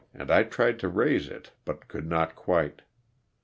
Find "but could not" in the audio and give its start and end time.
1.63-2.35